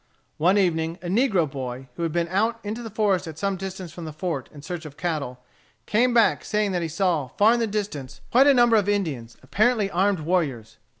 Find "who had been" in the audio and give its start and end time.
1.95-2.27